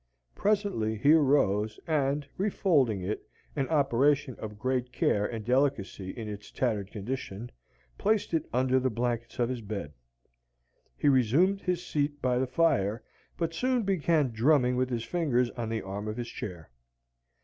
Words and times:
Presently 0.33 0.95
he 0.97 1.13
arose, 1.13 1.79
and, 1.85 2.27
refolding 2.35 3.03
it, 3.03 3.21
an 3.55 3.69
operation 3.69 4.35
of 4.39 4.57
great 4.57 4.91
care 4.91 5.27
and 5.27 5.45
delicacy 5.45 6.09
in 6.09 6.27
its 6.27 6.49
tattered 6.49 6.89
condition, 6.91 7.51
placed 7.99 8.33
it 8.33 8.49
under 8.51 8.79
the 8.79 8.89
blankets 8.89 9.37
of 9.37 9.47
his 9.49 9.61
bed. 9.61 9.93
He 10.97 11.07
resumed 11.07 11.61
his 11.61 11.85
seat 11.85 12.19
by 12.19 12.39
the 12.39 12.47
fire, 12.47 13.03
but 13.37 13.53
soon 13.53 13.83
began 13.83 14.31
drumming 14.31 14.75
with 14.75 14.89
his 14.89 15.03
fingers 15.03 15.51
on 15.51 15.69
the 15.69 15.83
arm 15.83 16.07
of 16.07 16.17
his 16.17 16.29
chair. 16.29 16.71